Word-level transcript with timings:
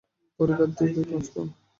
পরিবারে 0.39 0.73
দুই 0.77 0.89
ভাই, 0.95 1.05
পাঁচ 1.11 1.25
বোন। 1.33 1.47